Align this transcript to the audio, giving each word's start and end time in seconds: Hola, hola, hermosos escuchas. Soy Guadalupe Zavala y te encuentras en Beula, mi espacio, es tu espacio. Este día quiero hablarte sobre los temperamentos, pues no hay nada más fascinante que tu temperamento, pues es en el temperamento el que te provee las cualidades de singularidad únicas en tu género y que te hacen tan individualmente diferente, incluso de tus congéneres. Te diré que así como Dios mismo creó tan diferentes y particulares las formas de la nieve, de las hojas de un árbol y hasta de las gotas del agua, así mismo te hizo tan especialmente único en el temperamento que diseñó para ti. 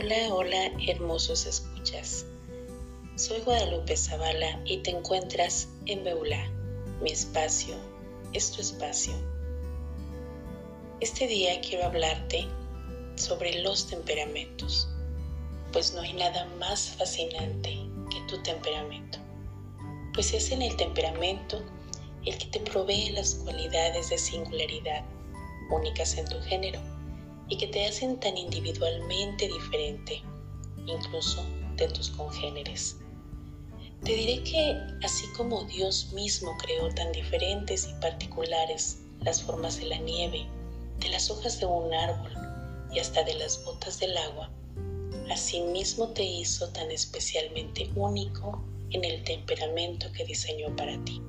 Hola, 0.00 0.32
hola, 0.32 0.70
hermosos 0.86 1.44
escuchas. 1.44 2.24
Soy 3.16 3.40
Guadalupe 3.40 3.96
Zavala 3.96 4.60
y 4.64 4.76
te 4.76 4.92
encuentras 4.92 5.70
en 5.86 6.04
Beula, 6.04 6.48
mi 7.02 7.10
espacio, 7.10 7.74
es 8.32 8.52
tu 8.52 8.60
espacio. 8.60 9.12
Este 11.00 11.26
día 11.26 11.60
quiero 11.62 11.86
hablarte 11.86 12.46
sobre 13.16 13.60
los 13.60 13.88
temperamentos, 13.88 14.88
pues 15.72 15.92
no 15.92 16.00
hay 16.02 16.12
nada 16.12 16.44
más 16.60 16.90
fascinante 16.90 17.76
que 18.08 18.20
tu 18.28 18.40
temperamento, 18.44 19.18
pues 20.14 20.32
es 20.32 20.52
en 20.52 20.62
el 20.62 20.76
temperamento 20.76 21.60
el 22.24 22.38
que 22.38 22.46
te 22.46 22.60
provee 22.60 23.10
las 23.10 23.34
cualidades 23.34 24.10
de 24.10 24.18
singularidad 24.18 25.04
únicas 25.72 26.16
en 26.18 26.26
tu 26.26 26.40
género 26.42 26.97
y 27.48 27.56
que 27.56 27.66
te 27.66 27.86
hacen 27.86 28.18
tan 28.20 28.36
individualmente 28.36 29.48
diferente, 29.48 30.22
incluso 30.86 31.44
de 31.76 31.88
tus 31.88 32.10
congéneres. 32.10 32.96
Te 34.04 34.12
diré 34.12 34.42
que 34.44 34.76
así 35.02 35.26
como 35.36 35.64
Dios 35.64 36.12
mismo 36.12 36.56
creó 36.58 36.88
tan 36.94 37.10
diferentes 37.12 37.88
y 37.88 38.00
particulares 38.00 38.98
las 39.20 39.42
formas 39.42 39.78
de 39.78 39.86
la 39.86 39.98
nieve, 39.98 40.46
de 41.00 41.08
las 41.08 41.30
hojas 41.30 41.58
de 41.60 41.66
un 41.66 41.92
árbol 41.92 42.32
y 42.92 42.98
hasta 43.00 43.24
de 43.24 43.34
las 43.34 43.64
gotas 43.64 43.98
del 43.98 44.16
agua, 44.16 44.50
así 45.30 45.60
mismo 45.60 46.08
te 46.08 46.24
hizo 46.24 46.68
tan 46.70 46.90
especialmente 46.90 47.90
único 47.96 48.62
en 48.90 49.04
el 49.04 49.22
temperamento 49.24 50.10
que 50.12 50.24
diseñó 50.24 50.74
para 50.76 50.96
ti. 51.04 51.20